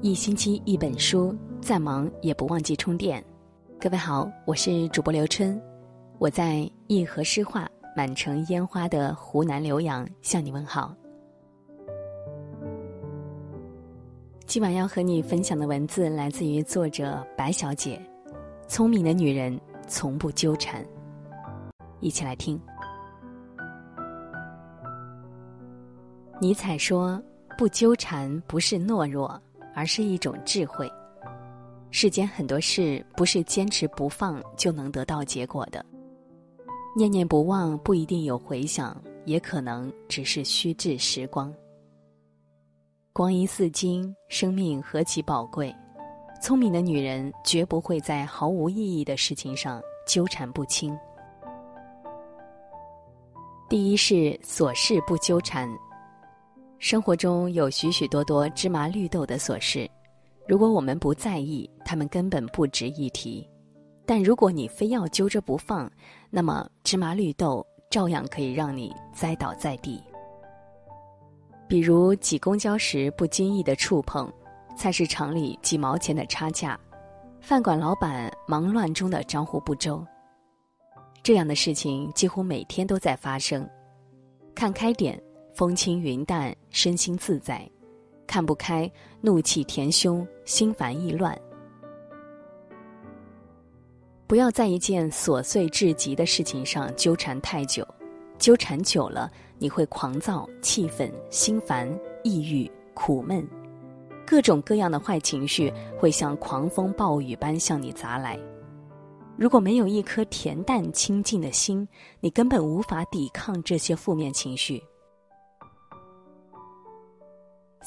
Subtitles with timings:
[0.00, 3.22] 一星期一本书，再忙也不忘记充电。
[3.80, 5.60] 各位好，我是主播刘春，
[6.18, 10.94] 我在一河诗画满城烟花的湖南浏阳向你问好。
[14.46, 18.00] 今晚要和你分享的文字来自于作者白小姐。
[18.68, 20.86] 聪明的女人从不纠缠，
[21.98, 22.60] 一起来听。
[26.40, 27.20] 尼采说
[27.58, 29.40] ：“不纠缠不是懦弱，
[29.78, 30.92] 而是一种智慧。
[31.92, 35.86] 世间很多事不是坚持不放就能得到结果的。
[36.96, 41.54] 念念不忘不一定有回响，也可能只是虚掷时光。”
[43.14, 45.72] 光阴似金，生命何其宝贵！
[46.42, 50.98] 聪明的女人绝不会在毫无意义的事情上纠缠不清。
[53.68, 55.68] 第一是琐事不纠缠。
[56.78, 59.88] 生活中有许许多多芝麻绿豆的琐事，
[60.46, 63.44] 如果我们不在意，他们根本不值一提；
[64.06, 65.90] 但如果你非要揪着不放，
[66.30, 70.00] 那么芝麻绿豆照样可以让你栽倒在地。
[71.66, 74.32] 比如挤公交时不经意的触碰，
[74.76, 76.78] 菜市场里几毛钱的差价，
[77.40, 80.06] 饭馆老板忙乱中的招呼不周。
[81.24, 83.68] 这样的事情几乎每天都在发生。
[84.54, 85.20] 看开点，
[85.58, 87.68] 风轻云淡，身心自在；
[88.28, 88.88] 看不开，
[89.20, 91.36] 怒气填胸，心烦意乱。
[94.28, 97.84] 不要在一件琐碎至极的事情上纠缠太久，
[98.38, 99.28] 纠缠久了。
[99.58, 103.44] 你会狂躁、气愤、心烦、抑郁、苦闷，
[104.24, 108.38] 各种各样的坏情绪会像狂风暴雨般向你砸来。
[109.36, 111.88] 如果没有一颗恬淡清净的心，
[112.20, 114.80] 你根本无法抵抗这些负面情绪。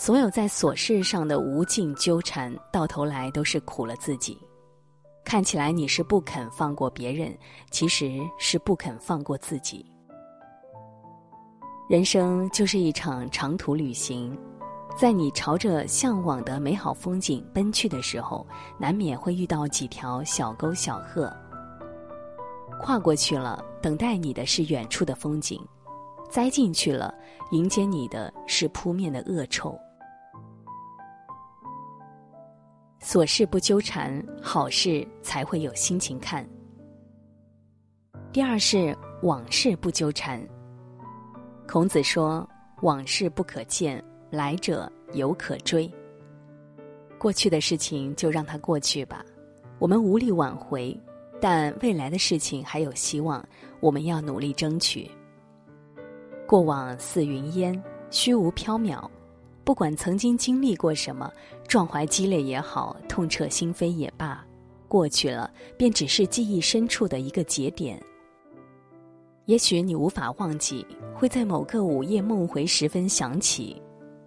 [0.01, 4.35] 所有在琐事上的无尽纠缠，到头来都是苦了自己。
[5.23, 7.37] 看起来你是不肯放过别人，
[7.69, 9.85] 其实是不肯放过自己。
[11.87, 14.35] 人生就是一场长途旅行，
[14.97, 18.43] 在你朝着向往的美好风景奔去的时候，
[18.79, 21.31] 难免会遇到几条小沟小壑。
[22.79, 25.59] 跨过去了，等待你的是远处的风景；
[26.27, 27.13] 栽进去了，
[27.51, 29.77] 迎接你的是扑面的恶臭。
[33.03, 36.47] 琐事不纠缠，好事才会有心情看。
[38.31, 40.39] 第二是往事不纠缠。
[41.67, 42.47] 孔子说
[42.83, 45.91] ：“往事不可见，来者犹可追。
[47.17, 49.25] 过去的事情就让它过去吧，
[49.79, 50.95] 我们无力挽回，
[51.41, 53.43] 但未来的事情还有希望，
[53.79, 55.09] 我们要努力争取。
[56.47, 59.09] 过往似云烟，虚无缥缈，
[59.63, 61.31] 不管曾经经历过什么，
[61.67, 64.45] 壮怀激烈也好，痛彻心扉也罢，
[64.87, 68.01] 过去了便只是记忆深处的一个节点。”
[69.45, 73.81] 也许你无法忘记，会在某个午夜梦回时分想起，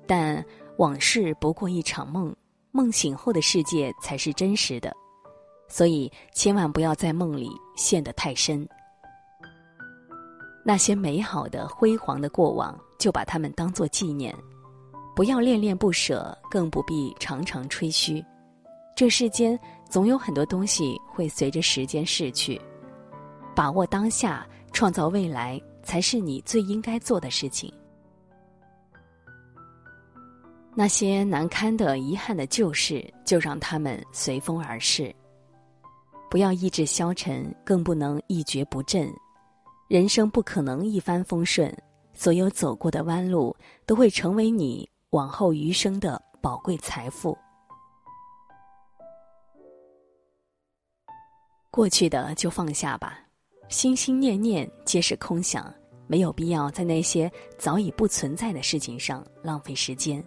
[0.06, 0.44] 但
[0.76, 2.34] 往事不过一场梦，
[2.72, 4.92] 梦醒后的世界才是真实的，
[5.68, 8.68] 所以千万不要在梦里陷得太深。
[10.64, 14.34] 那些美好的、辉煌的过往，就把它们当作纪念，
[15.14, 18.24] 不要恋恋不舍，更不必常常吹嘘。
[18.96, 19.58] 这世间
[19.88, 22.60] 总有很多东西会随着时间逝去，
[23.54, 24.46] 把握当下。
[24.72, 27.72] 创造未来才是你最应该做的事情。
[30.74, 35.14] 那些难堪的、遗憾的旧事，就让他们随风而逝。
[36.28, 39.08] 不要意志消沉，更不能一蹶不振。
[39.86, 41.72] 人生不可能一帆风顺，
[42.12, 47.38] 所有走过的弯路，都会成为你往后余生的宝贵财富。
[51.70, 53.20] 过去的就放下吧。
[53.68, 55.72] 心心念念皆是空想，
[56.08, 60.22] 没有必要在那些早已不存在的事情上浪费时间。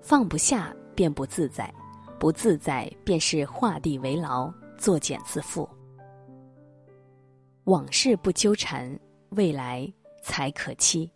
[0.00, 1.74] 放不下便不自在，
[2.20, 4.48] 不自在便是画地为牢，
[4.78, 5.68] 作茧自缚。
[7.64, 8.96] 往事不纠缠，
[9.30, 9.92] 未来
[10.22, 11.10] 才可期。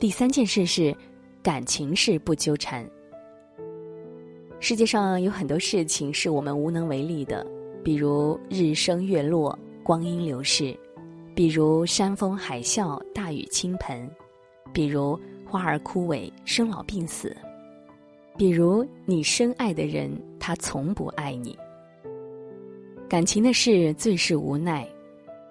[0.00, 0.96] 第三件事是，
[1.42, 2.88] 感情事不纠缠。
[4.58, 7.46] 世界上有很多事情是我们无能为力的。
[7.84, 10.74] 比如日升月落，光阴流逝；
[11.34, 14.08] 比如山峰海啸，大雨倾盆；
[14.72, 17.28] 比如花儿枯萎，生老病死；
[18.38, 21.54] 比如你深爱的人，他从不爱你。
[23.06, 24.88] 感情的事最是无奈，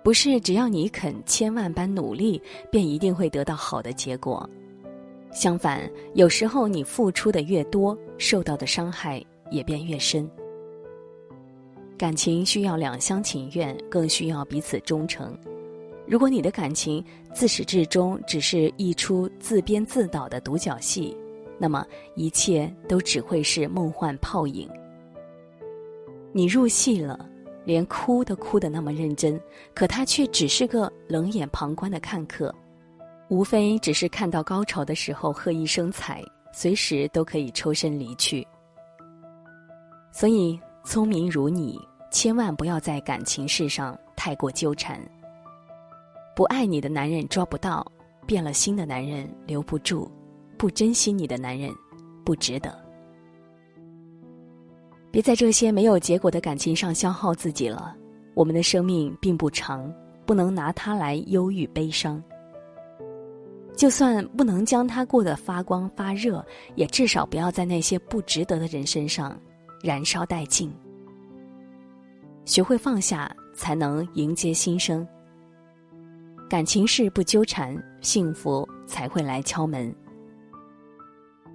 [0.04, 2.42] 不是只要你肯千万般努力，
[2.72, 4.50] 便一定会得到好的结果。
[5.32, 10.30] 相反，有时候你付出的越多，受到的伤害也便越深。
[11.98, 15.38] 感情需要两厢情愿，更需要彼此忠诚。
[16.08, 17.04] 如果你的感情
[17.34, 21.16] 自始至终只是一出自编自导的独角戏，
[21.60, 21.86] 那么
[22.16, 24.68] 一切都只会是梦幻泡影。
[26.32, 27.29] 你入戏了，
[27.70, 29.40] 连哭都哭得那么认真，
[29.76, 32.52] 可他却只是个冷眼旁观的看客。
[33.28, 38.44] 无非只是看到高潮的时候喝一声彩，随时都可以抽身离去。
[40.12, 41.80] 所以，聪明如你，
[42.10, 45.00] 千万不要在感情事上太过纠缠。
[46.36, 47.86] 不爱你的男人抓不到，
[48.26, 50.10] 变了心的男人留不住，
[50.58, 51.72] 不珍惜你的男人
[52.26, 52.89] 不值得。
[55.12, 57.96] 别在这些没有结果的感情上消耗自己了。
[58.36, 59.92] 我们的生命并不长，
[60.26, 62.24] 不能拿它来忧郁悲伤。
[63.76, 66.46] 就算不能将它过得发光发热，
[66.76, 69.40] 也至少不要在那些不值得的人身上
[69.82, 70.72] 燃烧殆尽。
[72.46, 75.08] 学会放下，才能迎接新生。
[76.50, 79.94] 感情事不纠缠，幸福才会来敲门。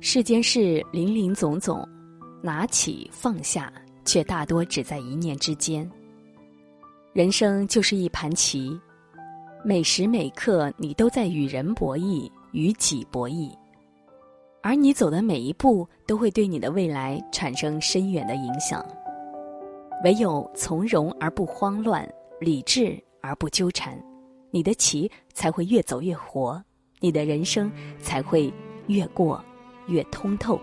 [0.01, 1.87] 世间事林林总总，
[2.45, 3.73] 拿起放下，
[4.05, 5.91] 却大多只在一念之间。
[7.15, 8.79] 人生就是一盘棋。
[9.65, 13.51] 每时每刻，你都在与人博弈，与己博弈，
[14.63, 18.85] 而你走的每一步，都会对你的未来产生深远的影响。
[20.05, 22.07] 唯有从容而不慌乱，
[22.41, 23.99] 理智而不纠缠，
[24.51, 26.63] 你的棋才会越走越活，
[27.01, 28.53] 你的人生才会
[28.89, 29.43] 越过
[29.87, 30.61] 越通透。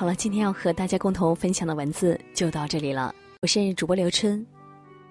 [0.00, 3.14] 好了，今天要和大家共同分享的文字就到这里了。
[3.42, 4.46] 我是主播刘春，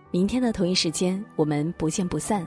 [0.10, 2.44] 明天的同一时间我们不见不散。